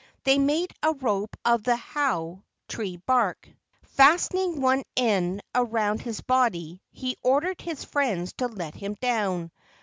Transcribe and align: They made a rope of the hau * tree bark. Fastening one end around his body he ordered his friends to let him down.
They 0.23 0.39
made 0.39 0.73
a 0.81 0.93
rope 0.95 1.37
of 1.45 1.61
the 1.61 1.75
hau 1.75 2.41
* 2.55 2.67
tree 2.67 2.97
bark. 2.97 3.47
Fastening 3.83 4.59
one 4.59 4.81
end 4.97 5.41
around 5.53 6.01
his 6.01 6.21
body 6.21 6.81
he 6.89 7.17
ordered 7.21 7.61
his 7.61 7.83
friends 7.85 8.33
to 8.39 8.47
let 8.47 8.73
him 8.73 8.95
down. 8.95 9.51